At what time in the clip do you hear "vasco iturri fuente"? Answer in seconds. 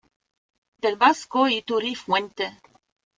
1.03-2.49